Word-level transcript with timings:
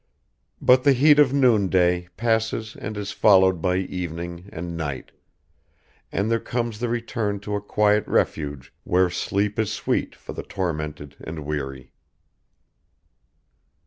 ."But 0.63 0.83
the 0.83 0.93
heat 0.93 1.19
of 1.19 1.31
noonday 1.31 2.07
passes 2.17 2.75
and 2.75 2.97
is 2.97 3.11
followed 3.11 3.61
by 3.61 3.75
evening 3.77 4.49
and 4.51 4.75
night, 4.75 5.11
and 6.11 6.31
there 6.31 6.39
comes 6.39 6.79
the 6.79 6.89
return 6.89 7.39
to 7.41 7.53
a 7.55 7.61
quiet 7.61 8.07
refuge 8.07 8.73
where 8.83 9.11
sleep 9.11 9.59
is 9.59 9.71
sweet 9.71 10.15
for 10.15 10.33
the 10.33 10.41
tormented 10.41 11.17
and 11.19 11.45
weary 11.45 11.91